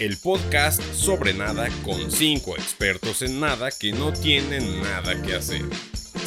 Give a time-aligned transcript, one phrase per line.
[0.00, 5.62] el podcast sobre nada con cinco expertos en nada que no tienen nada que hacer.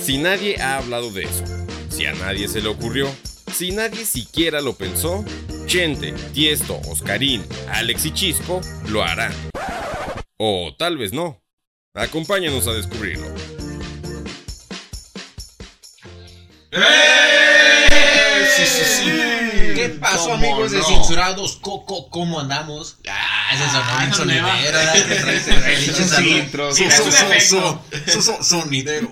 [0.04, 1.44] Si nadie ha hablado de eso,
[1.90, 3.10] si a nadie se le ocurrió,
[3.52, 5.26] si nadie siquiera lo pensó,
[5.66, 9.34] Chente, Tiesto, Oscarín, Alex y Chisco lo harán.
[10.38, 11.42] O tal vez no.
[11.96, 13.28] Acompáñanos a descubrirlo.
[16.72, 16.80] ¡Eh!
[18.56, 19.06] Sí, sí, sí.
[19.76, 20.82] ¿Qué pasó, ¿Cómo amigos de?
[20.84, 21.58] Censurados?
[21.62, 22.98] Co- ¿Cómo andamos?
[23.08, 24.80] Ah, ese sonó Ah, bien sonidero,
[28.06, 29.12] es un Sonidero.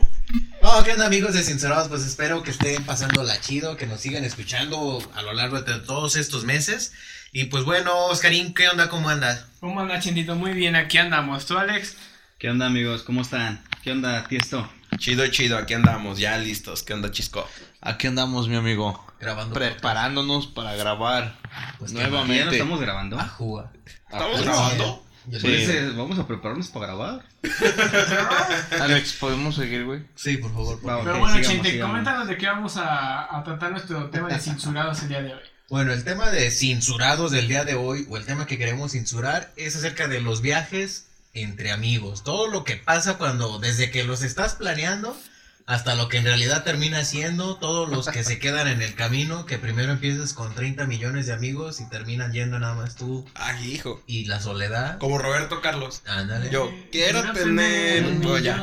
[0.62, 1.88] No, ¿qué onda, amigos de Censurados?
[1.90, 6.16] Pues espero que estén pasándola chido, que nos sigan escuchando a lo largo de todos
[6.16, 6.94] estos meses.
[7.32, 8.90] Y pues bueno, Oscarín, ¿qué onda?
[8.90, 9.46] ¿Cómo andas?
[9.60, 10.36] ¿Cómo anda, Chintito?
[10.36, 11.46] Muy bien, aquí andamos.
[11.46, 11.96] ¿Tú, Alex?
[12.38, 13.04] ¿Qué onda amigos?
[13.04, 13.64] ¿Cómo están?
[13.84, 14.70] ¿Qué onda, Tiesto?
[14.98, 16.84] Chido, chido, aquí andamos, ya listos.
[16.84, 17.48] ¿Qué onda, Chisco?
[17.82, 19.11] Aquí andamos, mi amigo.
[19.22, 19.54] Grabando.
[19.54, 21.38] Preparándonos para grabar
[21.80, 22.56] Pues, ¿qué ¿Ya no nuevamente.
[22.58, 23.18] estamos grabando?
[23.20, 23.72] Ah, juga.
[24.10, 25.04] ¿Estamos Ah, grabando?
[25.32, 25.38] Sí.
[25.40, 27.24] Pues, eh, vamos a prepararnos para grabar.
[28.82, 30.02] Alex, ¿podemos seguir, güey?
[30.16, 30.80] Sí, por favor.
[30.82, 31.04] por.
[31.04, 31.68] Pero bueno, sigamos.
[31.90, 35.42] coméntanos de qué vamos a, a tratar nuestro tema de censurados el día de hoy.
[35.70, 39.52] Bueno, el tema de censurados del día de hoy, o el tema que queremos censurar,
[39.56, 42.24] es acerca de los viajes entre amigos.
[42.24, 45.16] Todo lo que pasa cuando, desde que los estás planeando,
[45.68, 49.46] hasta lo que en realidad termina siendo, todos los que se quedan en el camino,
[49.46, 53.72] que primero empiezas con 30 millones de amigos y terminan yendo nada más tú Ay,
[53.74, 54.02] hijo.
[54.08, 54.98] y la soledad.
[54.98, 56.02] Como Roberto Carlos.
[56.08, 56.50] Ándale.
[56.50, 58.58] Yo quiero tener un ya.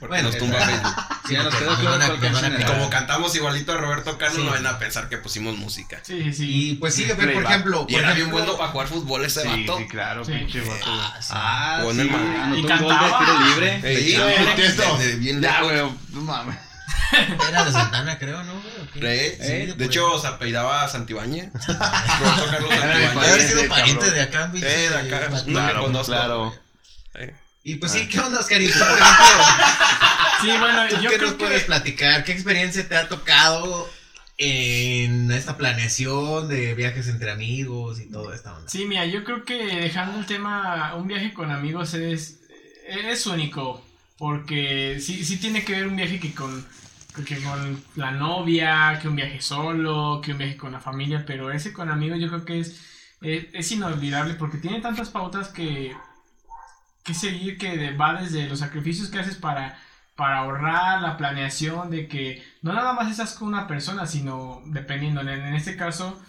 [0.00, 0.94] Porque Bueno, nos tumba Facebook.
[1.26, 2.16] Sí, Ya nos quedó claro
[2.60, 4.44] Y como cantamos igualito a Roberto Carlos, Sí.
[4.44, 6.00] no van a pensar que pusimos música.
[6.02, 6.70] Sí, sí.
[6.70, 9.42] Y pues sí, por ejemplo, Y por era bien ejemplo- bueno para jugar fútbol ese
[9.42, 9.78] Sí, vato.
[9.78, 10.32] sí, claro, Sí.
[10.32, 10.84] pinche vato.
[10.86, 11.28] Ah, sí.
[11.32, 12.36] Ah, sí, el man.
[12.36, 13.18] anotó Y cantaba.
[13.18, 13.80] tiro libre.
[15.18, 15.92] Bien güey,
[16.36, 16.56] mames.
[17.48, 18.52] Era de Santana, creo, ¿no?
[18.96, 21.50] Eh, Sí, de hecho, se apellidaba Santibáñez.
[21.66, 23.16] Roberto Carlos mi Debe Santibáñez.
[23.32, 24.50] haber sido pariente de acá.
[24.54, 25.28] Eh, de acá.
[25.30, 26.12] No me Claro, conozco.
[26.12, 26.54] claro.
[27.66, 28.78] Y pues sí, ¿qué onda, Oscarito?
[28.78, 29.44] Por ejemplo,
[30.42, 32.24] Sí, bueno, ¿tú yo qué creo nos puedes platicar?
[32.24, 33.88] ¿Qué experiencia te ha tocado
[34.36, 38.68] en esta planeación de viajes entre amigos y toda esta onda?
[38.68, 42.40] Sí, mira, yo creo que dejando el tema, un viaje con amigos es,
[42.86, 43.83] es único,
[44.18, 46.66] porque sí, sí tiene que ver un viaje que con,
[47.26, 51.50] que con la novia, que un viaje solo, que un viaje con la familia, pero
[51.50, 52.80] ese con amigos yo creo que es,
[53.20, 55.96] es, inolvidable porque tiene tantas pautas que,
[57.04, 59.78] que seguir que va desde los sacrificios que haces para,
[60.16, 65.20] para ahorrar, la planeación de que no nada más estás con una persona, sino dependiendo,
[65.20, 66.20] en, en este caso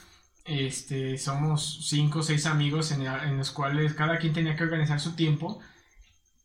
[0.46, 5.00] este, somos cinco o seis amigos en, en los cuales cada quien tenía que organizar
[5.00, 5.60] su tiempo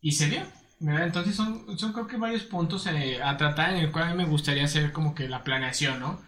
[0.01, 0.43] y se dio,
[0.81, 1.07] ¿verdad?
[1.07, 4.17] Entonces son, son creo que varios puntos eh, a tratar en el cual a mí
[4.17, 6.21] me gustaría hacer como que la planeación, ¿no?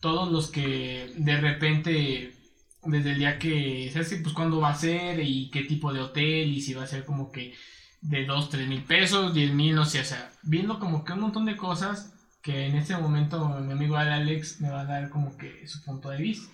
[0.00, 2.34] Todos los que de repente,
[2.82, 4.18] desde el día que, ¿sabes?
[4.22, 7.04] Pues cuándo va a ser y qué tipo de hotel y si va a ser
[7.04, 7.54] como que
[8.00, 11.20] de 2, 3 mil pesos, 10 mil, no sé, o sea, viendo como que un
[11.20, 15.36] montón de cosas que en este momento mi amigo Alex me va a dar como
[15.36, 16.50] que su punto de vista.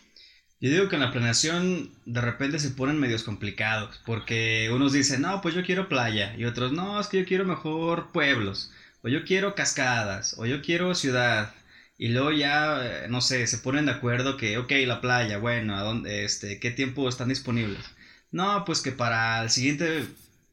[0.66, 5.22] Yo digo que en la planeación de repente se ponen medios complicados, porque unos dicen,
[5.22, 8.72] no, pues yo quiero playa, y otros, no, es que yo quiero mejor pueblos,
[9.02, 11.54] o yo quiero cascadas, o yo quiero ciudad,
[11.98, 15.76] y luego ya, eh, no sé, se ponen de acuerdo que, ok, la playa, bueno,
[15.76, 17.84] ¿a dónde, este, qué tiempo están disponibles?
[18.32, 20.08] No, pues que para el siguiente,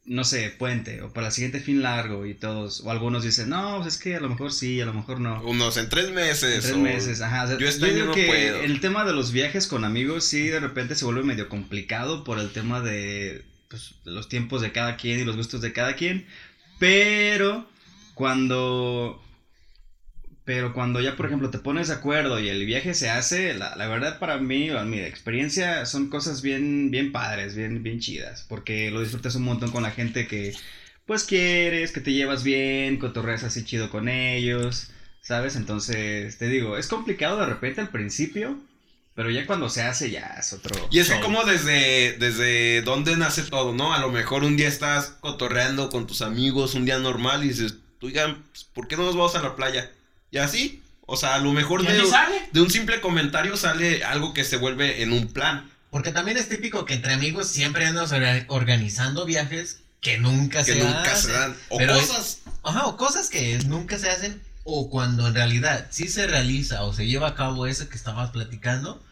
[0.06, 3.80] no sé, puente, o para el siguiente fin largo, y todos, o algunos dicen, no,
[3.81, 5.41] pues es que a lo mejor sí, a lo mejor no.
[5.44, 6.56] Unos en tres meses.
[6.56, 7.44] En tres o- meses, ajá.
[7.44, 8.62] o sea, yo digo no que puedo.
[8.62, 12.38] el tema de los viajes con amigos sí de repente se vuelve medio complicado por
[12.40, 15.96] el tema de pues, de los tiempos de cada quien y los gustos de cada
[15.96, 16.28] quien.
[16.80, 17.66] Pero
[18.13, 19.23] cuando...
[20.46, 23.76] Pero cuando ya, por ejemplo, te pones de acuerdo y el viaje se hace, la,
[23.78, 28.46] la verdad para mí, mi experiencia, son cosas bien, bien padres, bien, bien chidas.
[28.50, 30.54] Porque lo disfrutas un montón con la gente que,
[31.06, 34.90] pues, quieres, que te llevas bien, cotorreas así chido con ellos.
[35.22, 35.56] ¿Sabes?
[35.56, 38.60] Entonces, te digo, es complicado de repente al principio,
[39.16, 40.75] pero ya cuando se hace ya es otro.
[40.92, 43.94] Y es que como desde, desde dónde nace todo, ¿no?
[43.94, 47.78] A lo mejor un día estás cotorreando con tus amigos, un día normal, y dices,
[48.01, 49.90] oigan, pues, ¿por qué no nos vamos a la playa?
[50.33, 51.85] Y así, o sea, a lo mejor ¿Y
[52.51, 55.69] de, un simple comentario sale algo que se vuelve en un plan.
[55.91, 60.74] Porque también es típico que entre amigos siempre andas orga- organizando viajes que nunca Que
[60.74, 61.31] se nunca hacen.
[61.31, 61.56] se dan.
[61.69, 62.39] O Pero- cosas.
[62.63, 66.94] Ajá, o cosas que nunca se hacen, o cuando en realidad sí se realiza o
[66.94, 69.03] se lleva a cabo eso que estabas platicando,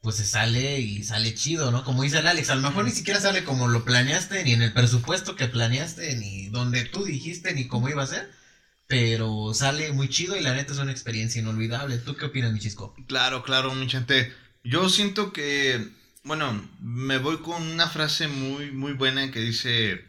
[0.00, 1.84] pues se sale y sale chido, ¿no?
[1.84, 4.62] Como dice el Alex, a lo mejor ni siquiera sale como lo planeaste, ni en
[4.62, 8.30] el presupuesto que planeaste, ni donde tú dijiste, ni cómo iba a ser,
[8.92, 11.96] pero sale muy chido y la neta es una experiencia inolvidable.
[11.96, 12.94] ¿Tú qué opinas, mi chisco?
[13.08, 14.30] Claro, claro, mi gente.
[14.64, 15.90] Yo siento que
[16.24, 20.04] bueno, me voy con una frase muy, muy buena que dice,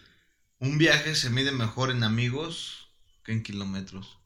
[0.60, 2.90] un viaje se mide mejor en amigos
[3.24, 4.18] que en kilómetros.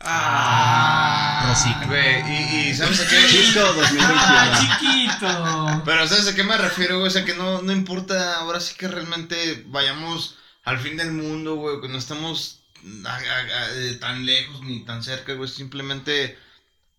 [0.00, 1.86] Ah, Rosica.
[1.86, 3.26] Güey, y, y ¿sabes a qué?
[3.26, 4.14] Chisco 2021.
[4.14, 5.82] ¡Ah, chiquito!
[5.86, 7.08] Pero ¿sabes a qué me refiero, güey?
[7.08, 11.54] O sea, que no, no importa, ahora sí que realmente vayamos al fin del mundo,
[11.54, 12.63] güey, que no estamos
[13.04, 16.38] a- a- a- tan lejos ni tan cerca, güey, simplemente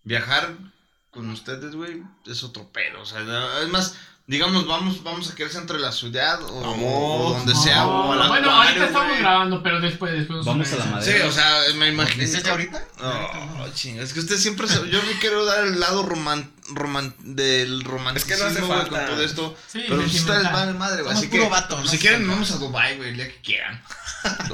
[0.03, 0.53] viajar
[1.11, 3.95] con ustedes, güey, es otro pedo, o sea, no- es más,
[4.27, 6.77] digamos, vamos, vamos a quedarse entre la ciudad o, Vamos.
[6.83, 9.19] o donde sea, o al bueno, acuario, ahorita estamos güey.
[9.21, 10.37] grabando, pero después, después.
[10.37, 11.17] nos Vamos a la madera.
[11.19, 12.21] Sí, o sea, me imagino.
[12.23, 12.83] ¿Dices ya ahorita?
[13.01, 17.13] Oh, chinga, es que usted siempre se- yo me quiero dar el lado roman, roman,
[17.19, 18.89] del romanticismo hace güey, falta.
[19.05, 19.57] con todo esto.
[19.67, 20.53] Sí, pero pues ustedes sentimental.
[20.67, 21.13] van madre, güey.
[21.15, 21.91] Así que vato, pues, ¿no?
[21.91, 23.81] si quieren vamos a Dubai, güey, el día que quieran.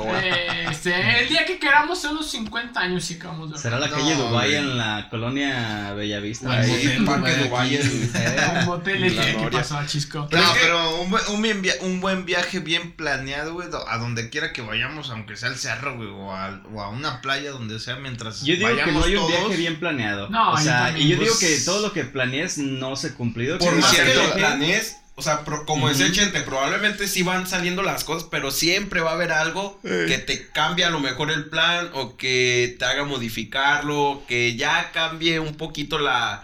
[0.69, 3.87] Este, el día que queramos, en unos 50 años, sí que vamos a Será la
[3.87, 4.55] No, calle Dubai güey.
[4.55, 6.49] en la colonia Bellavista.
[6.49, 6.69] O el Ahí.
[6.71, 9.59] motel Parque Dubai en- Eh, Un motel este, La ¿qué Gloria.
[9.59, 10.27] pasó, Chisco?
[10.29, 13.69] Pero no, es que- pero un buen, un, bien un buen viaje bien planeado, güey,
[13.87, 17.21] a donde quiera que vayamos, aunque sea al cerro, güey, o a, o a una
[17.21, 19.31] playa donde sea, mientras Yo digo que no vayamos hay un todos.
[19.47, 20.29] viaje bien planeado.
[20.29, 23.07] No, o sea, también, y yo pues- digo que todo lo que planees no se
[23.07, 23.57] ha cumplido.
[23.59, 25.93] Por que más que lo planees, o sea, pro- como Ujú.
[25.95, 30.17] decía Chente, probablemente sí van saliendo las cosas, pero siempre va a haber algo que
[30.17, 35.39] te cambie a lo mejor el plan o que te haga modificarlo, que ya cambie
[35.39, 36.43] un poquito la,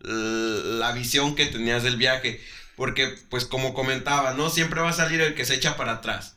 [0.00, 2.40] la visión que tenías del viaje.
[2.76, 4.50] Porque, pues como comentaba, ¿no?
[4.50, 6.36] Siempre va a salir el que se echa para atrás.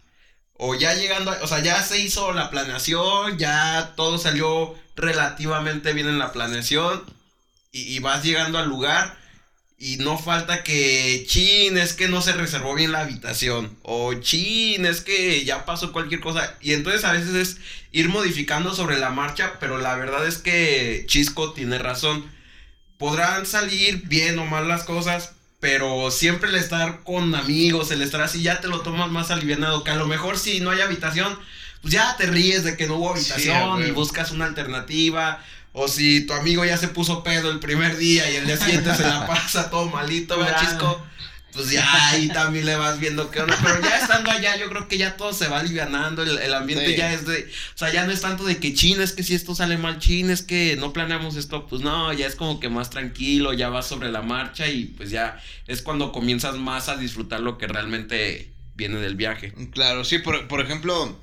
[0.58, 5.94] O ya llegando, a- o sea, ya se hizo la planeación, ya todo salió relativamente
[5.94, 7.04] bien en la planeación
[7.76, 9.18] y, y vas llegando al lugar
[9.78, 13.78] y no falta que, chin, es que no se reservó bien la habitación.
[13.84, 16.56] O chin, es que ya pasó cualquier cosa.
[16.62, 17.58] Y entonces a veces es
[17.92, 22.26] ir modificando sobre la marcha, pero la verdad es que Chisco tiene razón.
[22.98, 28.22] Podrán salir bien o mal las cosas, pero siempre el estar con amigos, el estar
[28.22, 29.84] así, ya te lo tomas más alivianado.
[29.84, 31.38] Que a lo mejor si no hay habitación,
[31.82, 35.44] pues ya te ríes de que no hubo habitación y buscas una alternativa.
[35.78, 38.96] O si tu amigo ya se puso pedo el primer día y el día siguiente
[38.96, 40.60] se la pasa todo malito, ¿verdad.
[40.62, 41.06] Chisco?
[41.52, 43.58] Pues ya ahí también le vas viendo qué onda.
[43.64, 46.22] Pero ya estando allá, yo creo que ya todo se va alivianando.
[46.24, 46.96] El, el ambiente Sí.
[46.98, 47.50] ya es de.
[47.76, 50.00] O sea, ya no es tanto de que chin, es que si esto sale mal,
[50.00, 51.66] chin, es que no planeamos esto.
[51.68, 55.12] Pues no, ya es como que más tranquilo, ya vas sobre la marcha y pues
[55.12, 59.54] ya es cuando comienzas más a disfrutar lo que realmente viene del viaje.
[59.72, 61.18] Claro, sí, por, por ejemplo,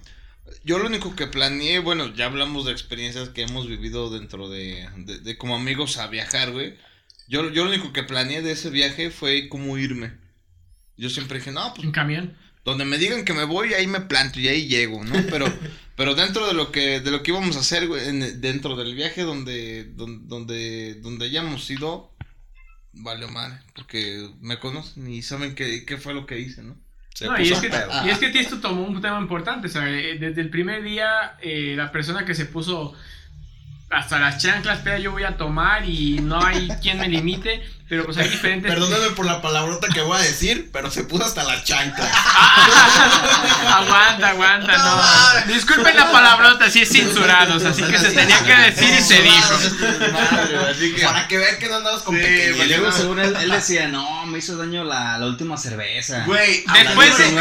[0.65, 4.89] yo lo único que planeé, bueno, ya hablamos de experiencias que hemos vivido dentro de,
[4.97, 6.77] de, de como amigos a viajar, güey.
[7.29, 10.13] Yo, yo lo único que planeé de ese viaje fue cómo irme.
[10.97, 12.37] Yo siempre dije, no, pues En camión.
[12.65, 15.15] donde me digan que me voy, ahí me planto y ahí llego, ¿no?
[15.31, 15.47] Pero,
[15.97, 18.95] pero dentro de lo que, de lo que íbamos a hacer, güey, en- dentro del
[18.95, 22.15] viaje donde, donde, donde, donde hayamos ido,
[22.93, 26.77] vale madre, porque me conocen y saben qué, qué fue lo que hice, ¿no?
[27.15, 27.91] Se No, y es, que, pedo.
[28.07, 29.69] y es que Tiesto tomó un tema importante.
[29.69, 32.95] Sea, eh, desde el primer día, eh, la persona que se puso
[33.93, 37.63] hasta las chanclas, pero yo voy a tomar y no hay quien me limite.
[37.89, 38.73] Pero pues hay diferentes.
[38.73, 42.09] Perdóname por la palabrota que voy a decir, pero se puso hasta la chancla.
[43.77, 45.53] aguanta, aguanta, no.
[45.53, 50.11] Disculpen la palabrota, sí es censurados, así que se tenía que decir y se dijo.
[50.13, 51.03] Madre, güey, así que...
[51.03, 52.79] Para que vean que no andamos con Sí, Y pequeñez.
[52.79, 56.25] luego, según él, él decía, no, me hizo daño la, la última cerveza.
[56.25, 57.33] Güey, Después de-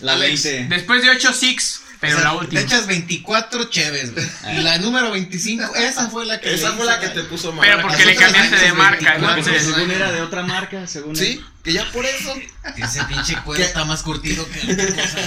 [0.00, 0.74] La Alex, 20.
[0.76, 2.60] Después de 8 six, pero O sea, la última.
[2.60, 4.26] Te echas 24 cheves, güey.
[4.56, 6.54] Y la número 25, esa fue la que.
[6.54, 7.66] Esa fue la que te puso mal.
[7.68, 9.74] Pero porque le cambiaste de marca, 24, Porque entonces.
[9.74, 11.16] según era de otra marca, según él.
[11.16, 12.34] Sí, que ya por eso.
[12.76, 15.18] Ese pinche cuero está más curtido que otra cosa.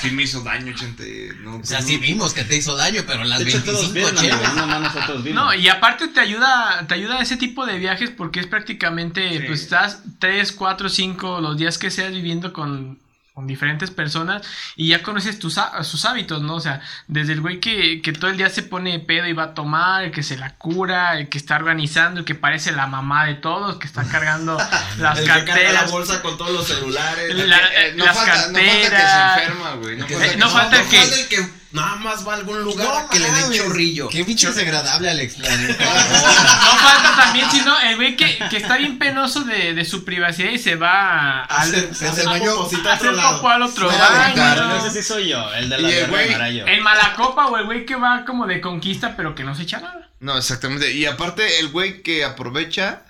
[0.00, 1.32] sí me hizo daño, gente.
[1.40, 4.20] No, O sea, sí vimos que te hizo daño, pero las De hecho, todos 25
[4.22, 4.66] vieron, amigo, cheves.
[4.68, 5.44] más nosotros vimos.
[5.44, 9.28] No, y aparte te ayuda, te ayuda a ese tipo de viajes porque es prácticamente,
[9.40, 9.44] Sí.
[9.46, 12.98] pues estás 3, 4, 5, los días que seas viviendo con,
[13.38, 14.42] con diferentes personas
[14.74, 16.56] y ya conoces tus, sus hábitos, ¿no?
[16.56, 19.44] O sea, desde el güey que, que todo el día se pone pedo y va
[19.44, 22.88] a tomar, el que se la cura, el que está organizando, el que parece la
[22.88, 24.58] mamá de todos, que está cargando
[24.98, 25.90] las el que carga la carteras.
[25.92, 27.32] bolsa con todos los celulares.
[27.46, 29.38] La- Eh, no, las falta, no falta que se carteras.
[29.42, 29.96] enferma, güey.
[29.98, 32.32] No Que- falta Eh, que no se falta que- falta el que nada más va
[32.32, 34.08] a algún lugar No a que le dé chorrillo.
[34.08, 35.38] Qué pinche desagradable, Alex.
[35.38, 35.84] la neta.
[36.64, 40.50] No falta también, sino el güey que, que está bien penoso de, de su privacidad
[40.50, 43.36] y se va a, al- Hacer- se poposita a hacer otro lado.
[43.36, 44.54] popó al otro baño.
[44.68, 46.64] No, ese sí soy yo, el de la el güey-.
[46.68, 49.80] El malacopa o el güey que va como de conquista pero que no se echa
[49.80, 50.10] nada.
[50.20, 50.92] No, exactamente.
[50.92, 53.02] Y aparte, el güey que aprovecha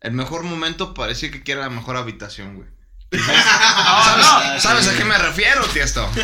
[0.00, 2.68] el mejor momento parece que quiere la mejor habitación, güey.
[3.10, 4.16] Oh,
[4.54, 4.60] no.
[4.60, 6.08] ¿Sabes a qué me refiero, Tiesto?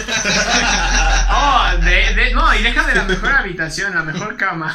[1.36, 4.74] Oh, de, de- no, y deja de la mejor habitación, la mejor cama.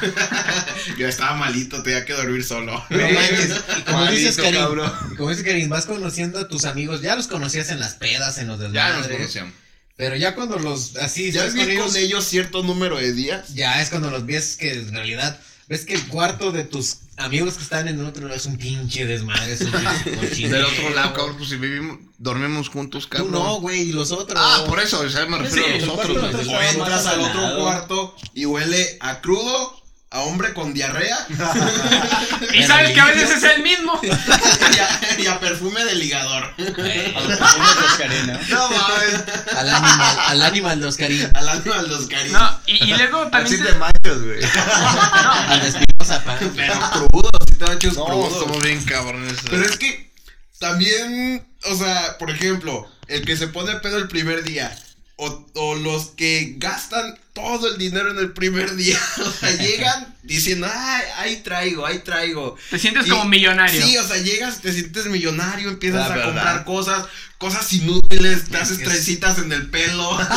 [0.97, 2.83] Yo estaba malito, tenía que dormir solo.
[2.89, 3.61] No manches.
[3.77, 4.91] Y como dices, Karim, cabrón.
[5.11, 7.01] y como dices, Karim, vas conociendo a tus amigos.
[7.01, 9.17] Ya los conocías en las pedas, en los Ya nos desmadres.
[9.17, 9.53] conocíamos.
[9.95, 13.53] pero ya cuando los, así, Ya con con ellos, ellos cierto número de días.
[13.53, 17.55] ya es cuando los ves que en realidad, ves que el cuarto de tus amigos
[17.55, 20.49] que están en el otro lado es un pinche desmadre, es un pinche.
[20.49, 23.31] Del otro lado, cabrón, pues si vivimos, dormimos juntos, Tú cabrón.
[23.31, 24.41] no, güey, y los otros.
[24.41, 26.15] Ah, por eso, o sea, me refiero Sí, a güey.
[26.15, 29.78] de O entras al otro cuarto y huele a crudo,
[30.11, 31.17] a hombre con diarrea
[32.53, 33.99] Y sabes que a veces es el mismo.
[34.03, 36.53] y a, y a perfume de ligador.
[36.57, 38.39] Güey, A los perfumes de Oscarina.
[38.49, 39.13] No mames.
[39.55, 41.29] al animal, al animal de Oscarín.
[41.35, 42.41] Al animal de los cariños.
[42.41, 43.63] No, y, y luego Así también.
[43.63, 44.39] de te- machos, güey.
[44.43, 46.23] A la espinosa.
[46.55, 48.39] Pero crudo, si te echas No, crudo.
[48.39, 49.37] somos bien cabrones.
[49.49, 50.11] Pero es que
[50.59, 54.75] también, o sea, por ejemplo, el que se pone pedo el primer día.
[55.21, 58.99] O, o los que gastan todo el dinero en el primer día.
[59.19, 62.55] O sea, llegan diciendo, ay, ahí traigo, ahí traigo.
[62.69, 63.81] Te sientes Y- como millonario.
[63.85, 66.25] Sí, o sea, llegas, te sientes millonario, empiezas La a verdad.
[66.25, 67.05] comprar cosas,
[67.39, 70.19] cosas inútiles, te haces trencitas en el pelo.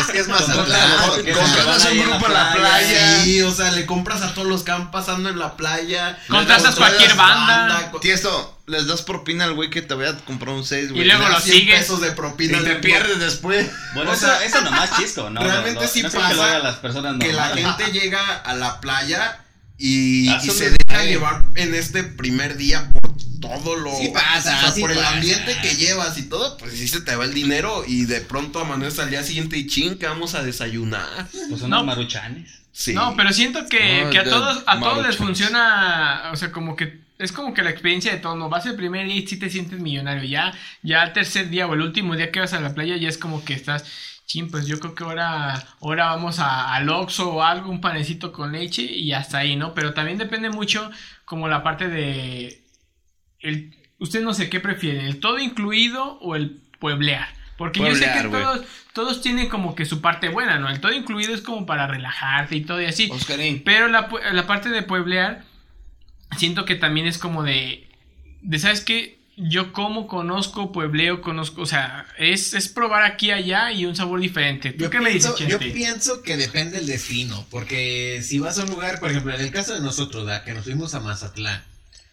[0.00, 0.58] Es que es más ahí
[1.86, 3.22] ahí un grupo a la playa.
[3.22, 6.18] Sí, o sea, le compras a todos los que van pasando en la playa.
[6.28, 7.90] Contratas cualquier banda.
[7.92, 11.02] co- Tiesto, les das propina al güey que te vaya a comprar un 6, güey.
[11.02, 11.78] Y luego lo das 100 sigues.
[11.80, 12.58] pesos de propina.
[12.58, 13.70] Y te pierdes después.
[13.94, 15.40] Bueno, O eso, sea, eso nomás chisco, ¿no?
[15.42, 18.54] realmente no, no, sí no lo pasa hagan las personas Que la gente llega a
[18.54, 19.44] la playa
[19.76, 23.94] y, se deja llevar en este primer día por todo lo.
[23.94, 27.02] Sí pasa, o sea, sí por el ambiente que llevas y todo, pues sí se
[27.02, 30.34] te va el dinero y de pronto amaneces al día siguiente y ching, que vamos
[30.34, 31.28] a desayunar.
[31.50, 31.84] Pues son No.
[31.84, 32.60] maruchanes.
[32.72, 32.94] Sí.
[32.94, 36.74] No, pero siento que, No, que a todos, a todos les funciona, o sea, como
[36.74, 39.36] que es como que la experiencia de todo, no vas el primer día y sí
[39.36, 42.60] te sientes millonario, ya, ya el tercer día o el último día que vas a
[42.60, 43.84] la playa ya es como que estás,
[44.26, 48.32] chin, pues yo creo que ahora, ahora vamos a, al Oxxo o algo, un panecito
[48.32, 49.72] con leche y hasta ahí, ¿no?
[49.74, 50.90] Pero también depende mucho
[51.24, 52.61] como la parte de,
[53.42, 57.28] el, usted no sé qué prefieren, el todo incluido o el pueblear.
[57.58, 60.68] Porque yo sé que todos, todos tienen como que su parte buena, ¿no?
[60.68, 63.08] El todo incluido es como para relajarte y todo y así.
[63.12, 63.62] Oscarín.
[63.64, 65.44] Pero la, la parte de pueblear,
[66.36, 67.88] siento que también es como de,
[68.40, 69.20] de ¿sabes qué?
[69.36, 73.96] Yo como conozco, puebleo, conozco, o sea, es, es probar aquí y allá y un
[73.96, 74.72] sabor diferente.
[74.72, 78.58] ¿Tú Yo qué me dices, pienso, yo pienso que depende del destino, porque si vas
[78.58, 80.44] a un lugar, por ejemplo, en el caso de nosotros, ¿verdad?
[80.44, 81.62] que nos fuimos a Mazatlán,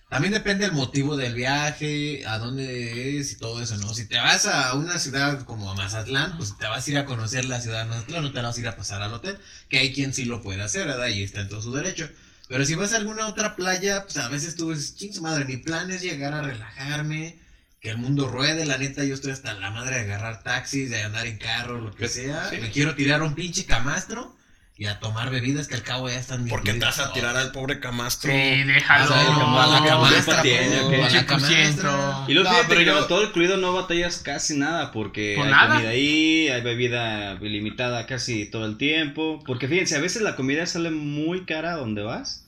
[0.10, 3.94] también depende el motivo del viaje, a dónde es y todo eso, ¿no?
[3.94, 7.06] Si te vas a una ciudad como a Mazatlán, pues te vas a ir a
[7.06, 9.38] conocer la ciudad de Mazatlán, no te vas a ir a pasar al hotel,
[9.70, 11.08] que hay quien sí lo puede hacer, ¿verdad?
[11.08, 12.10] Y está en todo su derecho.
[12.48, 15.46] Pero si vas a alguna otra playa, pues a veces tú dices, ching, su madre,
[15.46, 17.38] mi plan es llegar a relajarme,
[17.80, 21.04] que el mundo ruede, la neta, yo estoy hasta la madre de agarrar taxis, de
[21.04, 22.50] andar en carro, lo que sea.
[22.60, 24.36] Me quiero tirar un pinche camastro
[24.80, 27.52] y a tomar bebidas que al cabo ya están Porque te vas a tirar al
[27.52, 28.32] pobre camastro.
[28.32, 29.14] Sí, déjalo.
[29.14, 30.94] A la no, camastra, ok.
[30.94, 31.26] a la 8%.
[31.26, 32.24] camastra.
[32.30, 35.90] Y luego pero yo- con todo incluido no batallas casi nada porque ¿Con hay comida
[35.90, 39.44] ahí, hay bebida ilimitada casi todo el tiempo.
[39.46, 42.46] Porque fíjense, a veces la comida sale muy cara donde vas.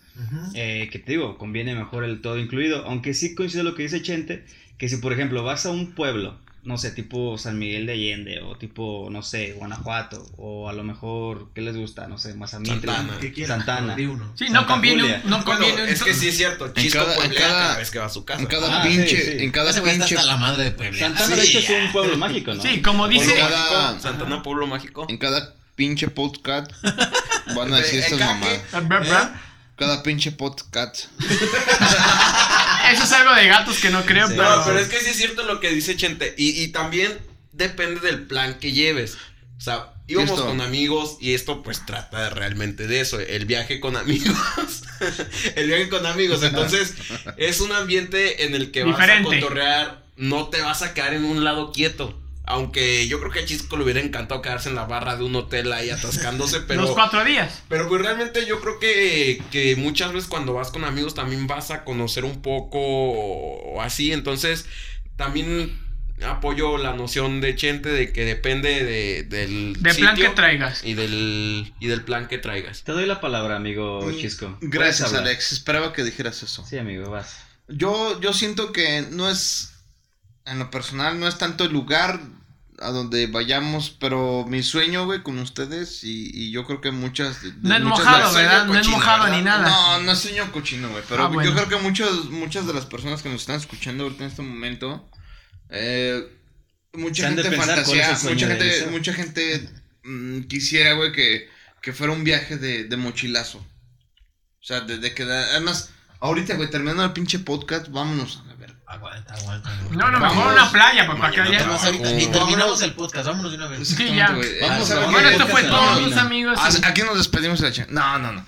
[0.54, 2.86] Eh, que te digo, conviene mejor el todo incluido.
[2.86, 4.46] Aunque sí coincide lo que dice Chente,
[4.78, 8.40] que si por ejemplo vas a un pueblo, no sé, tipo San Miguel de Allende
[8.42, 12.08] o tipo, no sé, Guanajuato o a lo mejor, ¿qué les gusta?
[12.08, 13.20] No sé, Mazamitla, Santana.
[13.20, 13.48] ¿Qué quieres?
[13.50, 13.96] Santana.
[13.96, 14.32] Di uno.
[14.36, 15.22] Sí, no Santa conviene, Julia.
[15.24, 16.72] un- no Bueno, conviene un- es que sí es cierto.
[16.74, 18.42] Chisco cada- en cada- cada vez que va a su casa.
[18.42, 19.44] En cada Ah, pinche, sí, sí.
[19.44, 21.00] en cada Ese güey está pinche, hasta la madre de Puebla.
[21.00, 22.62] Santana Sí, de hecho es un pueblo mágico, ¿no?
[22.62, 25.08] Sí, como dice, cada- Santana Pueblo Mágico.
[25.10, 26.72] en cada pinche podcast
[27.56, 28.62] van a decir ¿En estas cada mamadas.
[29.12, 29.42] Ah.
[29.78, 31.06] Cada pinche podcast.
[32.92, 34.34] eso es algo de gatos que no creo, Sí.
[34.38, 34.56] pero...
[34.58, 36.34] No, pero es que sí es cierto lo que dice Chente.
[36.38, 37.18] Y, y también
[37.52, 39.18] depende del plan que lleves.
[39.58, 40.46] O sea, íbamos Esto.
[40.48, 43.20] con amigos y esto pues trata realmente de eso.
[43.20, 44.36] El viaje con amigos.
[45.56, 46.42] el viaje con amigos.
[46.44, 46.96] Entonces,
[47.38, 50.04] es un ambiente en el que vas a cotorrear.
[50.18, 52.20] No te vas a quedar en un lado quieto.
[52.52, 55.36] Aunque yo creo que a Chisco le hubiera encantado quedarse en la barra de un
[55.36, 56.82] hotel ahí atascándose, pero...
[56.82, 57.64] Los cuatro días.
[57.70, 61.72] Pero pues realmente yo creo que, que muchas veces cuando vas con amigos también vas
[61.72, 64.12] a conocer un poco o así.
[64.12, 64.66] Entonces
[65.16, 65.80] también
[66.24, 70.84] apoyo la noción de Chente de que depende de, del De plan que traigas.
[70.84, 72.84] y del, y del plan que traigas.
[72.84, 74.58] Te doy la palabra, amigo Mm, Chisco.
[74.62, 75.14] Gracias.
[75.14, 75.52] Alex.
[75.52, 76.64] Esperaba que dijeras eso.
[76.66, 77.38] Sí, amigo, vas.
[77.68, 79.74] Yo, yo siento que no es,
[80.46, 82.20] en lo personal, no es tanto el lugar
[82.82, 87.42] a donde vayamos, pero mi sueño, güey, con ustedes y, y yo creo que muchas...
[87.42, 88.66] de- de No es muchas mojado, de ¿verdad?
[88.66, 89.38] No es mojado ¿verdad?
[89.38, 89.70] ni nada.
[89.70, 91.50] No, no es sueño cochino, güey, pero Ah, bueno.
[91.50, 94.42] yo creo que muchas, muchas de las personas que nos están escuchando ahorita en este
[94.42, 95.10] momento
[95.70, 96.28] Eh,
[96.94, 99.70] mucha de gente sueño mucha de gente, mucha gente
[100.04, 101.50] mm, quisiera, güey, que,
[101.82, 103.60] que fuera un viaje de, de mochilazo.
[103.60, 105.24] O sea, desde que...
[105.26, 108.78] da- Además, ahorita, güey, terminando el pinche podcast, vámonos a la verga.
[108.88, 109.70] Aguanta, aguanta.
[109.92, 110.36] No, no, Vamos.
[110.38, 111.20] mejor una playa, papá.
[111.20, 111.64] Mañana Que ya...
[111.66, 112.32] Vamos ahorita, Vámonos.
[112.32, 113.88] terminamos el podcast, vámonos de una vez.
[113.88, 114.28] Sí, ya.
[114.62, 114.90] Vamos.
[115.12, 116.22] Bueno, esto fue todo, cabina.
[116.22, 116.60] amigos.
[116.62, 117.94] Ah, Aquí nos despedimos de la chingada.
[117.94, 118.46] No, no, no.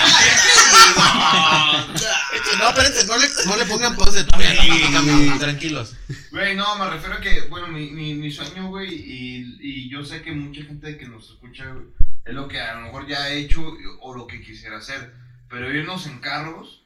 [2.60, 5.38] No, espérense, no le, no le pongan pause todavía.
[5.40, 5.96] Tranquilos.
[6.32, 10.04] Güey, no, me refiero a que, bueno, mi, mi, mi sueño, güey, y, y yo
[10.04, 11.86] sé que mucha gente que nos escucha, güey,
[12.26, 13.62] es lo que a lo mejor ya he hecho
[14.02, 15.14] o lo que quisiera hacer.
[15.52, 16.82] Pero irnos en carros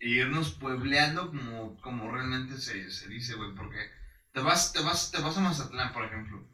[0.00, 3.78] e irnos puebleando como, como realmente se, se dice, güey, porque
[4.32, 6.44] te vas, te, vas, te vas a Mazatlán, por ejemplo,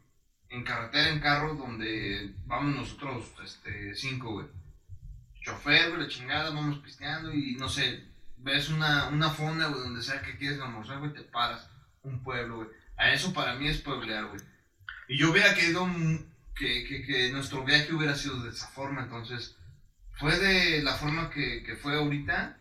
[0.49, 4.47] en carretera, en carro, donde vamos nosotros, este, cinco, güey.
[5.41, 8.03] Chofer, güey, la chingada, vamos pisteando y no sé,
[8.37, 11.67] ves una, una fonda, güey, donde sea que quieres almorzar, güey, te paras.
[12.03, 12.69] Un pueblo, güey.
[12.97, 14.39] A eso para mí es pueblear, güey.
[15.07, 15.87] Y yo hubiera querido
[16.55, 19.57] que, que, que nuestro viaje hubiera sido de esa forma, entonces
[20.17, 22.57] fue de la forma que, que fue ahorita,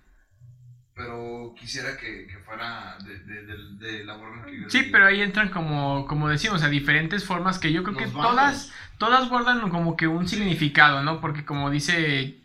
[0.95, 5.07] pero quisiera que, que fuera de, de, de- de la forma que yo Sí, pero
[5.07, 8.23] ahí entran como, como decimos, a diferentes formas que yo creo que vamos.
[8.31, 11.21] todas, todas guardan como que un significado, ¿no?
[11.21, 12.37] Porque como dice,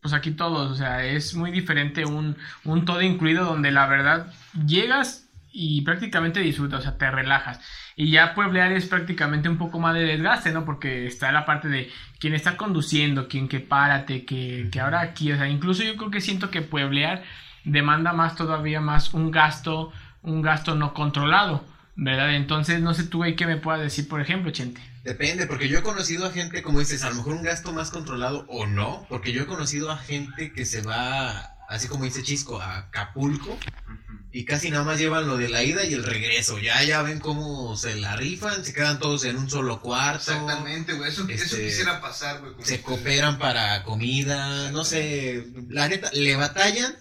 [0.00, 4.32] pues aquí todos, o sea, es muy diferente un, un todo incluido donde la verdad
[4.66, 7.60] llegas y prácticamente disfrutas, o sea, te relajas.
[7.96, 10.64] Y ya pueblear es prácticamente un poco más de desgaste, ¿no?
[10.64, 15.32] Porque está la parte de quien está conduciendo, quien que párate, que, que ahora aquí,
[15.32, 17.24] o sea, incluso yo creo que siento que pueblear
[17.64, 21.64] demanda más todavía más un gasto, un gasto no controlado,
[21.96, 22.34] ¿verdad?
[22.34, 24.80] Entonces, no sé tú ahí qué me puedas decir, por ejemplo, Chente.
[25.04, 27.90] Depende, porque yo he conocido a gente, como dices, a lo mejor un gasto más
[27.90, 32.22] controlado o no, porque yo he conocido a gente que se va, así como dice
[32.22, 33.58] Chisco, a Acapulco.
[34.30, 36.58] Y casi nada más llevan lo de la ida y el regreso.
[36.58, 40.30] Ya, ya ven cómo se la rifan, se quedan todos en un solo cuarto.
[40.32, 41.10] Exactamente, güey.
[41.10, 42.52] Eso, eso Este, quisiera pasar, güey.
[42.62, 46.94] Se cooperan para comida, no sé, la neta, le batallan,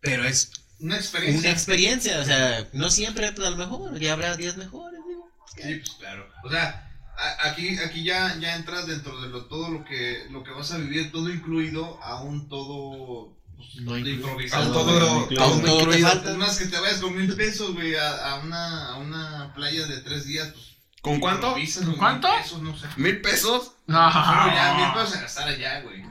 [0.00, 0.50] pero es
[0.80, 1.40] Una experiencia.
[1.40, 5.28] una experiencia, o sea, no siempre, pues a lo mejor, ya habrá días mejores, digo.
[5.54, 6.26] Sí, pues claro.
[6.42, 10.42] O sea, a- aquí, aquí ya, ya entras dentro de lo, todo lo que, lo
[10.42, 13.36] que vas a vivir, todo incluido a un todo
[13.80, 14.14] No de incluido.
[14.28, 14.62] improvisado.
[14.62, 14.84] A un todo-
[15.26, 15.38] güey.
[15.38, 16.08] a un todo todo te incluido.
[16.08, 16.30] falta.
[16.32, 19.86] Es más que te vayas con mil pesos, güey, a, a una, a una playa
[19.86, 20.66] de tres días, pues.
[21.00, 21.54] ¿Con cuánto?
[21.84, 22.28] ¿Con cuánto?
[22.28, 22.86] mil pesos, no sé.
[22.96, 23.72] ¿Mil pesos?
[23.86, 26.02] No, Pero ya, mil pesos a gastar allá, güey.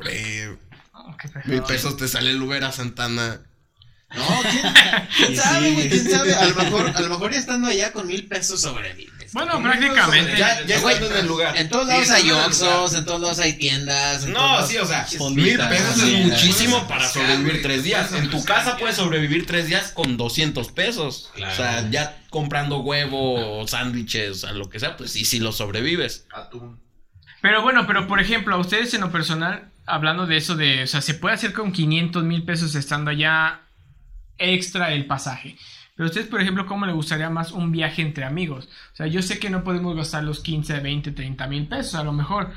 [0.94, 3.42] Oh, mil pesos te sale el Uber a Santana.
[4.14, 4.74] No, ¿quién,
[5.16, 5.90] quién sabe, güey?
[5.90, 6.36] ¿Quién sabe?
[6.36, 9.21] A lo mejor, a lo mejor ya estando allá con mil pesos sobrevives.
[9.34, 10.38] Bueno, prácticamente.
[10.38, 11.58] Ya Güey, estando en el lugar.
[11.58, 14.26] En todos Sí, lados hay estando en todos lados hay tiendas.
[14.26, 18.12] en No, todos sí, o sea, mil pesos es muchísimo para sobrevivir tres días.
[18.13, 18.78] En tu casa ya.
[18.78, 21.30] puedes sobrevivir tres días con 200 pesos.
[21.36, 21.54] Claro.
[21.54, 26.26] O sea, ya comprando huevo, sándwiches, a lo que sea, pues sí, sí lo sobrevives.
[26.34, 26.80] Atún.
[27.41, 30.88] Pero bueno, pero por ejemplo, a ustedes en lo personal, hablando de eso de, o
[30.88, 33.62] sea, se puede hacer con 500 mil pesos estando allá
[34.38, 35.56] extra el pasaje.
[35.95, 38.69] Pero a ustedes, por ejemplo, ¿cómo le gustaría más un viaje entre amigos?
[38.93, 42.04] O sea, yo sé que no podemos gastar los 15, 20, 30 mil pesos a
[42.04, 42.51] lo mejor.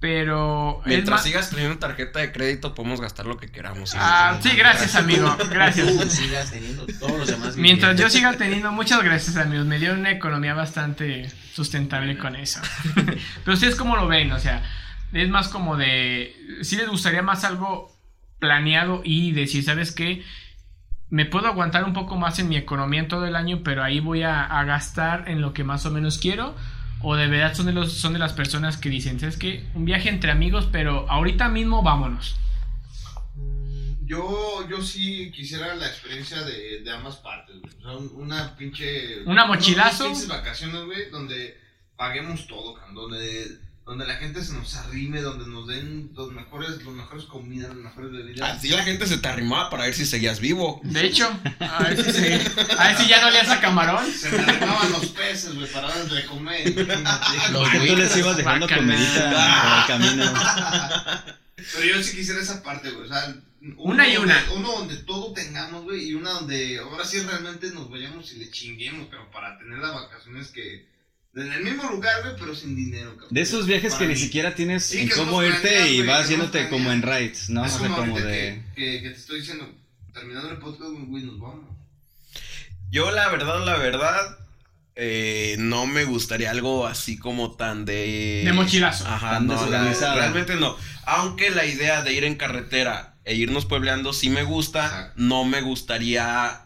[0.00, 0.82] Pero...
[0.84, 3.94] Mientras más- sigas teniendo tarjeta de crédito, podemos gastar lo que queramos.
[3.96, 5.96] Ah, sí, gracias amigo, gracias.
[6.00, 10.00] Tú sigas teniendo todos los demás Mientras yo siga teniendo, muchas gracias amigos, me dieron
[10.00, 12.60] una economía bastante sustentable con eso.
[13.44, 14.64] Pero ustedes cómo lo ven, o sea,
[15.12, 17.96] es más como de, si les gustaría más algo
[18.40, 20.24] planeado y decir, ¿sabes qué?
[21.12, 24.00] Me puedo aguantar un poco más en mi economía en todo el año, pero ahí
[24.00, 26.54] voy a, a gastar en lo que más o menos quiero.
[27.02, 29.66] O de verdad son de, los, son de las personas que dicen, ¿sabes qué?
[29.74, 32.36] Un viaje entre amigos, pero ahorita mismo vámonos.
[34.04, 37.72] Yo, yo sí quisiera la experiencia de, de ambas partes, güey.
[37.78, 39.22] O sea, un- una pinche.
[39.24, 40.06] ¿Una mochilazo?
[40.08, 41.58] Unas vacaciones, güey, donde
[41.96, 42.94] paguemos todo, cabrón.
[42.94, 47.68] Donde, donde la gente se nos arrime, donde nos den los mejores, los mejores comidas,
[47.74, 48.56] las mejores bebidas.
[48.58, 50.80] Así la gente se te arrimaba para ver si seguías vivo.
[50.84, 51.28] De hecho,
[51.60, 54.06] a ver si, se- a ver si ya no le hace camarón.
[54.10, 56.74] Se me arrimaban los peces, güey, para darles de comer.
[57.50, 58.94] Los Porque tú les ibas dejando Bacana.
[58.94, 60.32] comidita por el camino.
[61.56, 63.04] Pero yo sí quisiera esa parte, güey.
[63.06, 64.52] O sea, uno Una y donde- una.
[64.54, 68.50] uno donde todo tengamos, güey, y una donde ahora sí realmente nos vayamos y le
[68.50, 70.90] chinguemos, pero para tener las vacaciones que.
[71.34, 73.28] En el mismo lugar, güey, pero sin dinero, cabrón.
[73.30, 74.20] De esos viajes que Para ni mí.
[74.20, 77.62] siquiera tienes Sí, en cómo irte planeas, y vas yéndote como en rides, ¿no?
[77.62, 78.62] O Es sea, como de...
[78.74, 79.66] que, que, que te estoy diciendo,
[80.12, 81.64] terminando el podcast, güey, nos vamos.
[82.90, 84.38] Yo, la verdad, la verdad,
[84.94, 88.42] eh, no me gustaría algo así como tan de.
[88.44, 89.06] De mochilazo.
[89.08, 90.76] Ajá, Tan no, la- realmente no.
[91.06, 95.12] Aunque la idea de ir en carretera e irnos puebleando sí me gusta, Exacto.
[95.16, 96.61] no me gustaría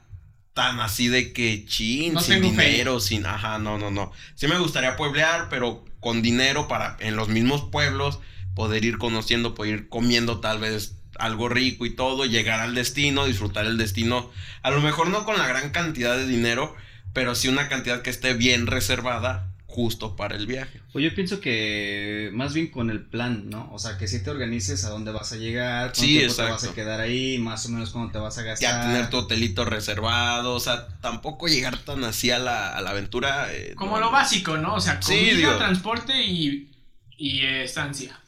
[0.57, 4.11] tan así de que chin, No sin dinero, sin, ajá, no, no, no.
[4.37, 8.21] Sí me gustaría pueblear, pero con dinero para en los mismos pueblos
[8.55, 13.27] poder ir conociendo, poder ir comiendo tal vez algo rico y todo, llegar al destino,
[13.27, 14.31] disfrutar el destino,
[14.63, 16.75] a lo mejor no con la gran cantidad de dinero,
[17.13, 20.81] pero sí una cantidad que esté bien reservada justo para el viaje.
[20.91, 23.69] Pues yo pienso que más bien con el plan, ¿no?
[23.75, 26.43] O sea, que si te organices a dónde vas a llegar, cuánto Sí, tiempo te
[26.45, 28.71] vas a quedar ahí, más o menos cuándo te vas a gastar.
[28.71, 32.91] Ya tener tu hotelito reservado, o sea, tampoco llegar tan así a la, a la
[32.91, 33.53] aventura.
[33.53, 34.75] eh, Como no, lo básico, ¿no?
[34.77, 35.57] O sea, Sí, comida, digo.
[35.59, 36.71] transporte y,
[37.19, 38.19] y eh, estancia.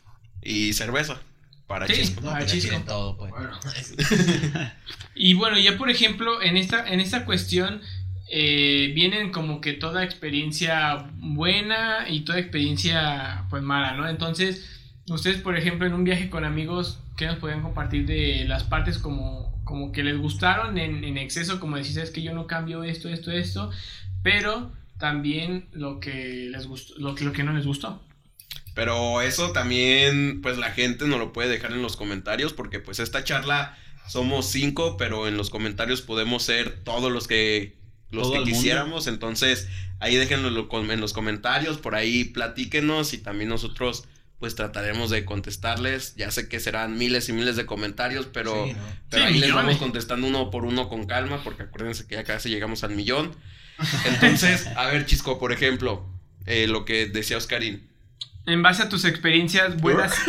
[0.42, 1.18] Y cerveza,
[1.66, 1.94] para Sí.
[1.94, 2.20] chisco.
[2.20, 2.76] No, le chisco.
[2.86, 3.32] todo, pues.
[5.14, 7.80] Y bueno, ya por ejemplo, en esta, en esta cuestión
[8.30, 14.06] eh, vienen como que toda experiencia buena y toda experiencia pues mala, ¿no?
[14.06, 14.68] Entonces,
[15.08, 18.98] ustedes por ejemplo en un viaje con amigos, ¿qué nos podrían compartir de las partes
[18.98, 21.58] como, como que les gustaron en, exceso?
[21.58, 23.70] Como decís, es que yo no cambio esto, esto, esto,
[24.22, 28.02] pero también lo que les gustó, lo lo que no les gustó.
[28.74, 33.00] Pero eso también, pues la gente nos lo puede dejar en los comentarios, porque pues
[33.00, 37.77] esta charla somos cinco, pero en los comentarios podemos ser todos los que
[38.10, 38.54] los Todo que mundo.
[38.54, 39.06] quisiéramos.
[39.06, 39.68] Entonces,
[40.00, 44.04] ahí déjenlo en lo- en los comentarios, por ahí platíquenos y también nosotros
[44.38, 46.14] pues trataremos de contestarles.
[46.16, 48.78] Ya sé que serán miles y miles de comentarios, pero, Sí, ¿no?
[49.10, 52.22] pero Sí, ahí les vamos contestando uno por uno con calma, porque acuérdense que ya
[52.22, 53.34] casi llegamos al millón.
[54.04, 56.06] Entonces, a ver, Chisco, por ejemplo,
[56.46, 57.88] eh, lo que decía Oscarín.
[58.46, 60.14] En base a tus experiencias buenas.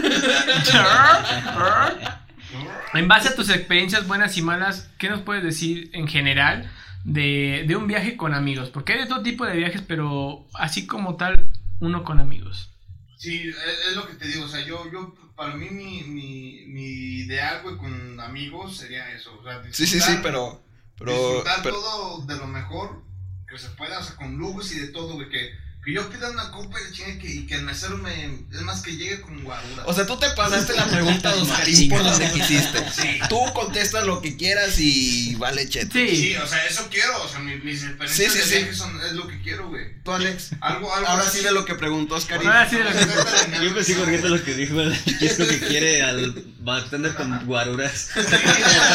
[2.94, 6.70] en base a tus experiencias buenas y malas, ¿qué nos puedes decir en general
[7.04, 8.70] de, de un viaje con amigos?
[8.70, 12.72] Porque hay de todo tipo de viajes, pero así como tal, uno con amigos.
[13.18, 16.84] Sí, es, lo que te digo, o sea, yo, yo, para mí mi, mi, mi
[17.22, 20.62] ideal, güey, con amigos sería eso, o sea, Sí, sí, sí, pero.
[20.98, 21.12] Pero.
[21.12, 23.04] disfrutar pero- todo de lo mejor
[23.48, 25.52] que se pueda, o sea, con lujos y de todo, güey, que,
[25.90, 28.82] que yo pida una copa y chingue que, y que el mesero me, es más
[28.82, 29.84] que llegue con guarura.
[29.86, 32.86] O sea, tú te pasaste la pregunta de Oscarín por donde quisiste.
[33.30, 35.94] Tú contestas lo que quieras y vale cheto.
[35.94, 36.08] Sí.
[36.16, 38.58] sí, o sea, eso quiero, o sea, mi- mis experiencias Sí, sí, de sí.
[38.64, 40.02] viaje son, es lo que quiero, güey.
[40.04, 40.50] Tú, Alex.
[40.62, 41.40] Algo, algo Ahora así.
[41.40, 42.48] sí de lo que preguntó Oscarín.
[42.48, 46.04] Ahora sí de lo que- Yo pensé que lo que dijo el chisco que quiere
[46.04, 48.10] al bartender con guaruras.
[48.16, 48.28] ¿Para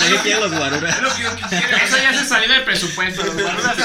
[0.09, 0.97] qué quiere los guaruras?
[0.97, 1.85] Es lo que yo quisiera.
[1.85, 3.25] Eso ya se salió del presupuesto.
[3.25, 3.79] Los guaruras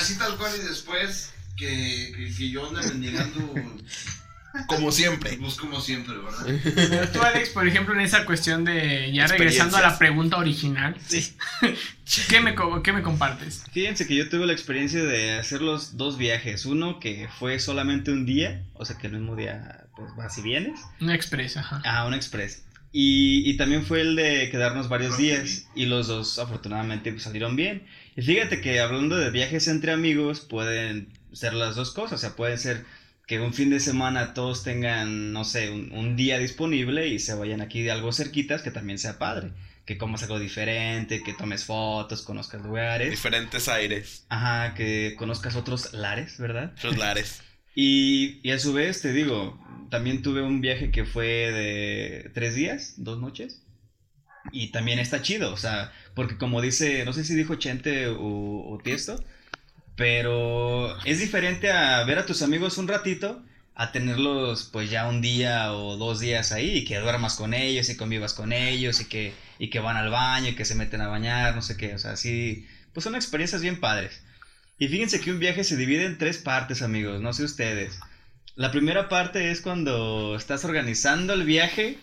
[0.00, 3.54] así tal cual y después que, que, que yo ande mendigando
[4.66, 5.36] Como siempre.
[5.38, 6.60] pues como siempre, ¿verdad?
[6.74, 9.12] Pero tú, Alex, por ejemplo, en esa cuestión de.
[9.12, 11.34] Ya regresando a la pregunta original, Sí.
[12.28, 13.62] ¿qué me, qué me compartes?
[13.72, 16.64] Fíjense que yo tuve la experiencia de hacer los dos viajes.
[16.64, 20.42] Uno que fue solamente un día, o sea que el mismo día pues vas y
[20.42, 20.80] vienes.
[21.00, 21.82] Un express, ajá.
[21.84, 22.64] Ah, un express.
[22.90, 27.54] Y, y también fue el de quedarnos varios días y los dos afortunadamente pues, salieron
[27.54, 27.86] bien.
[28.16, 32.36] Y fíjate que hablando de viajes entre amigos pueden ser las dos cosas, o sea,
[32.36, 32.84] pueden ser
[33.26, 37.34] que un fin de semana todos tengan, no sé, un, un día disponible y se
[37.34, 39.52] vayan aquí de algo cerquitas que también sea padre.
[39.84, 43.10] Que comas algo diferente, que tomes fotos, conozcas lugares.
[43.10, 44.24] Diferentes aires.
[44.28, 46.72] Ajá, que conozcas otros lares, ¿verdad?
[46.78, 47.42] Otros lares.
[47.80, 49.56] Y, y a su vez, te digo,
[49.88, 53.62] también tuve un viaje que fue de tres días, dos noches.
[54.50, 58.18] Y también está chido, o sea, porque como dice, no sé si dijo Chente o,
[58.68, 59.22] o Tiesto,
[59.98, 63.42] pero es diferente a ver a tus amigos un ratito
[63.74, 67.90] a tenerlos pues ya un día o dos días ahí y que duermas con ellos
[67.90, 71.00] y convivas con ellos y que, y que van al baño y que se meten
[71.00, 74.22] a bañar, no sé qué, o sea, sí, pues son experiencias bien padres.
[74.78, 77.98] Y fíjense que un viaje se divide en tres partes, amigos, no sé ustedes.
[78.54, 81.98] La primera parte es cuando estás organizando el viaje.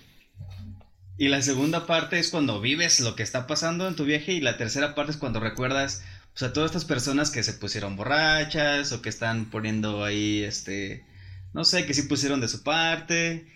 [1.17, 4.33] Y la segunda parte es cuando vives lo que está pasando en tu viaje.
[4.33, 6.03] Y la tercera parte es cuando recuerdas
[6.35, 11.05] pues, a todas estas personas que se pusieron borrachas o que están poniendo ahí, este,
[11.53, 13.47] no sé, que sí pusieron de su parte.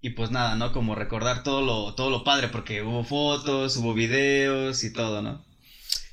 [0.00, 0.72] Y pues nada, ¿no?
[0.72, 5.44] Como recordar todo lo, todo lo padre, porque hubo fotos, hubo videos y todo, ¿no?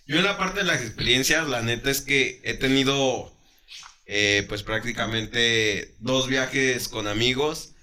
[0.06, 3.34] Yo en la parte de las experiencias, la neta es que he tenido
[4.06, 7.74] eh, pues prácticamente dos viajes con amigos.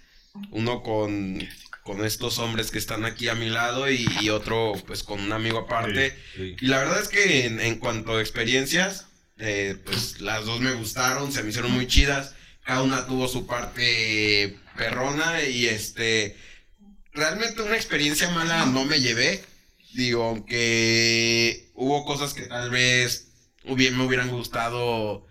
[0.50, 1.48] Uno con,
[1.88, 5.32] con estos hombres que están aquí a mi lado y, y otro pues con un
[5.32, 6.14] amigo aparte.
[6.36, 9.06] Y la verdad es que en, en cuanto a experiencias,
[9.38, 12.34] eh, pues las dos me gustaron, se me hicieron muy chidas.
[12.62, 16.36] Cada una tuvo su parte perrona y este...
[17.14, 19.42] Realmente una experiencia mala no me llevé.
[19.94, 23.28] Digo, aunque hubo cosas que tal vez
[23.64, 25.26] me hubieran gustado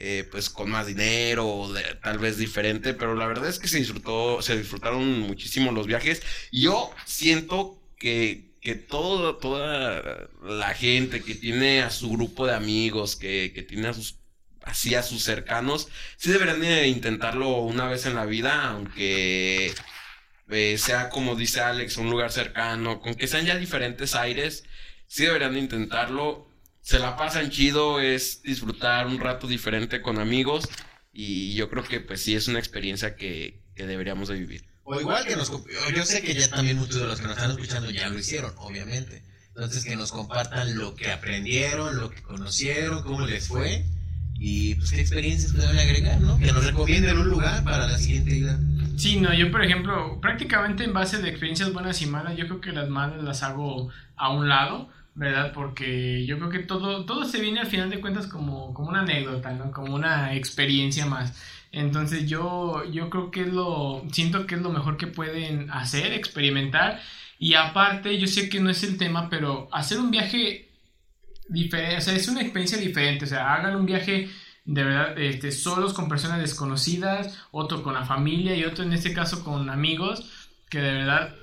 [0.00, 4.42] eh, pues con más dinero tal vez diferente, pero la verdad es que se disfrutó,
[4.42, 6.22] se disfrutaron muchísimo los viajes.
[6.50, 13.52] Yo siento que que toda la gente que tiene a su grupo de amigos, que,
[13.54, 14.16] que tiene a sus
[14.62, 19.72] así a sus cercanos, sí deberían de intentarlo una vez en la vida, aunque
[20.50, 24.64] eh, sea como dice Alex, un lugar cercano, con que sean ya diferentes aires,
[25.06, 26.49] sí deberían de intentarlo.
[26.80, 30.68] Se la pasan chido, es disfrutar un rato diferente con amigos
[31.12, 34.64] y yo creo que pues sí es una experiencia que, que deberíamos de vivir.
[34.84, 35.50] O igual que nos...
[35.94, 38.52] Yo sé que ya también muchos de los que nos están escuchando ya lo hicieron,
[38.56, 39.22] obviamente.
[39.48, 43.84] Entonces que nos compartan lo que aprendieron, lo que conocieron, cómo les fue
[44.42, 46.38] y pues qué experiencias pueden agregar, ¿no?
[46.38, 48.58] Que nos recomienden un lugar para la siguiente ida.
[48.96, 52.60] Sí, no, yo por ejemplo, prácticamente en base de experiencias buenas y malas, yo creo
[52.60, 54.88] que las malas las hago a un lado,
[55.20, 55.52] ¿verdad?
[55.52, 59.02] Porque yo creo que todo, todo se viene al final de cuentas como, como una
[59.02, 59.70] anécdota, ¿no?
[59.70, 61.38] Como una experiencia más.
[61.72, 66.14] Entonces yo, yo creo que es lo, siento que es lo mejor que pueden hacer,
[66.14, 67.02] experimentar.
[67.38, 70.70] Y aparte, yo sé que no es el tema, pero hacer un viaje
[71.50, 74.30] diferente, o sea, es una experiencia diferente, o sea, hagan un viaje
[74.64, 79.12] de verdad este, solos con personas desconocidas, otro con la familia y otro en este
[79.12, 81.34] caso con amigos, que de verdad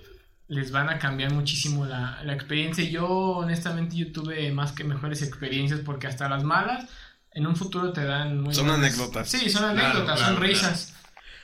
[0.47, 2.83] les van a cambiar muchísimo la, la experiencia.
[2.85, 6.85] Yo honestamente yo tuve más que mejores experiencias porque hasta las malas
[7.31, 9.29] en un futuro te dan muy Son buenas- anécdotas.
[9.29, 10.93] Sí, son anécdotas, Claro, son claro, risas.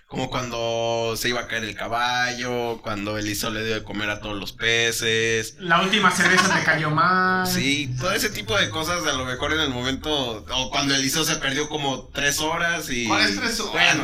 [0.08, 4.20] Como cuando se iba a caer el caballo, cuando Eliso le dio de comer a
[4.22, 5.56] todos los peces.
[5.60, 7.48] La última cerveza te cayó mal.
[7.48, 11.24] Sí, todo ese tipo de cosas a lo mejor en el momento, o cuando Eliso
[11.26, 13.08] se perdió como tres horas y...
[13.08, 14.04] ¿Cuáles tres horas, Bueno,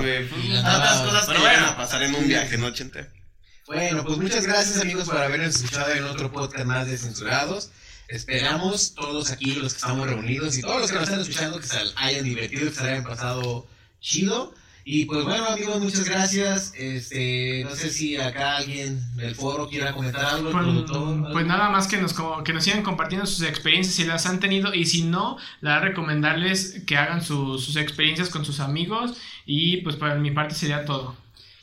[0.64, 1.66] tantas cosas Pero que bueno.
[1.68, 3.12] a pasar en un viaje, ¿no, Chente?
[3.70, 7.70] Bueno, pues muchas gracias amigos por habernos escuchado en otro podcast más de Censurados.
[8.08, 11.68] Esperamos todos aquí, los que estamos reunidos y todos los que nos están escuchando, que
[11.68, 13.68] se hayan divertido, que se hayan pasado
[14.02, 14.56] chido.
[14.86, 16.74] Y pues bueno amigos, muchas gracias.
[16.76, 21.32] Este, no sé si acá alguien del foro quiera comentar algo, Pues, productor.
[21.32, 24.40] pues nada más que nos, co- que nos sigan compartiendo sus experiencias si las han
[24.40, 29.16] tenido y si no, la verdad recomendarles que hagan su- sus experiencias con sus amigos
[29.46, 31.16] y pues para mi parte sería todo.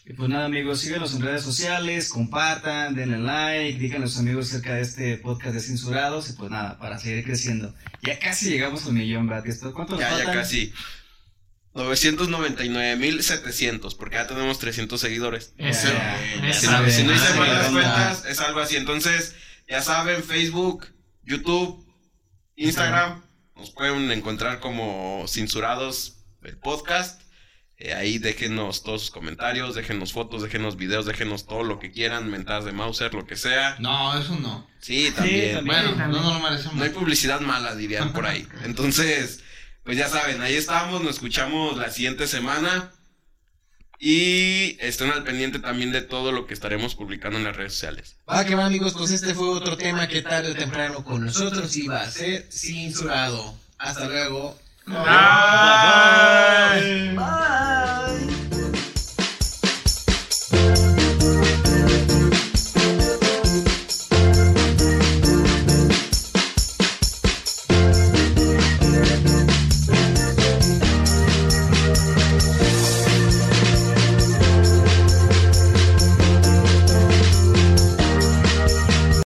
[0.08, 4.46] Y pues nada, amigos, síganos en redes sociales, compartan, denle like, díganle a sus amigos
[4.48, 6.30] acerca de este podcast de Censurados.
[6.30, 7.74] Y pues nada, para seguir creciendo.
[8.02, 9.44] Ya casi llegamos al millón, ¿verdad?
[9.48, 10.72] Esto- ¿Cuánto nos Ya, ya casi.
[11.74, 15.54] 999.700, porque ya tenemos 300 seguidores.
[15.58, 16.60] Eso, Ya, ya eso.
[16.60, 18.76] Si no, si no hice Ah, mal las sí, cuentas, es algo así.
[18.76, 19.34] Entonces,
[19.68, 20.86] ya saben, Facebook,
[21.24, 21.84] YouTube,
[22.54, 23.24] Instagram,
[23.56, 27.20] nos pueden encontrar como censurados el podcast.
[27.78, 32.30] Eh, ahí déjenos todos sus comentarios, déjenos fotos, déjenos videos, déjenos todo lo que quieran,
[32.30, 33.76] mentadas de Mauser, lo que sea.
[33.80, 34.66] No, eso no.
[34.80, 35.56] Sí, también.
[35.56, 35.66] también.
[35.66, 36.10] Bueno, también.
[36.10, 36.76] no nos lo merecemos.
[36.76, 38.48] No hay publicidad mala, dirían por ahí.
[38.64, 39.40] Entonces,
[39.84, 42.92] pues ya saben, ahí estamos, nos escuchamos la siguiente semana.
[43.98, 48.16] Y estén al pendiente también de todo lo que estaremos publicando en las redes sociales.
[48.30, 51.74] Va que va amigos, pues este fue otro tema que tarde o temprano con nosotros
[51.76, 53.54] iba a ser censurado.
[53.78, 54.58] Hasta luego.
[54.88, 55.04] Nice.
[55.04, 56.82] Bye.
[57.14, 57.16] Bye.
[57.16, 57.85] Bye.